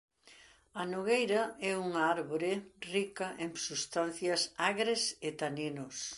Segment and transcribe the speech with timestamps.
[0.81, 2.51] A nogueira é unha árbore
[2.95, 5.97] rica en substancias agres e taninos.